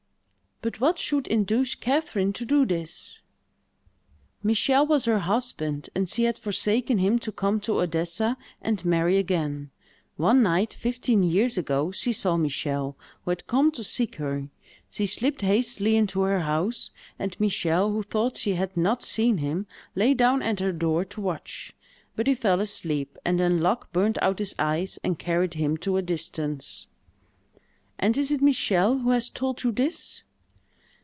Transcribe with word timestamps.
"But 0.63 0.79
what 0.79 0.99
should 0.99 1.25
induce 1.25 1.73
Catherine 1.73 2.33
to 2.33 2.45
do 2.45 2.67
this?" 2.67 3.17
"Michel 4.43 4.85
was 4.85 5.05
her 5.05 5.17
husband, 5.17 5.89
and 5.95 6.07
she 6.07 6.25
had 6.25 6.37
forsaken 6.37 6.99
him 6.99 7.17
to 7.17 7.31
come 7.31 7.59
to 7.61 7.79
Odessa 7.81 8.37
and 8.61 8.85
marry 8.85 9.17
again. 9.17 9.71
One 10.17 10.43
night, 10.43 10.71
fifteen 10.75 11.23
years 11.23 11.57
ago, 11.57 11.89
she 11.89 12.13
saw 12.13 12.37
Michel, 12.37 12.95
who 13.25 13.31
had 13.31 13.47
come 13.47 13.71
to 13.71 13.83
seek 13.83 14.17
her. 14.17 14.49
She 14.87 15.07
slipped 15.07 15.41
hastily 15.41 15.95
into 15.95 16.21
her 16.21 16.41
house, 16.41 16.91
and 17.17 17.35
Michel, 17.39 17.91
who 17.91 18.03
thought 18.03 18.37
she 18.37 18.53
had 18.53 18.77
not 18.77 19.01
seen 19.01 19.39
him, 19.39 19.65
lay 19.95 20.13
down 20.13 20.43
at 20.43 20.59
her 20.59 20.71
door 20.71 21.03
to 21.05 21.21
watch; 21.21 21.73
but 22.15 22.27
he 22.27 22.35
fell 22.35 22.61
asleep, 22.61 23.17
and 23.25 23.39
then 23.39 23.61
Luck 23.61 23.91
burnt 23.91 24.19
out 24.21 24.37
his 24.37 24.53
eyes, 24.59 24.99
and 25.03 25.17
carried 25.17 25.55
him 25.55 25.75
to 25.77 25.97
a 25.97 26.03
distance." 26.03 26.85
"And 27.97 28.15
is 28.15 28.29
it 28.29 28.43
Michel 28.43 28.99
who 28.99 29.09
has 29.09 29.27
told 29.31 29.63
you 29.63 29.71
this?" 29.71 30.21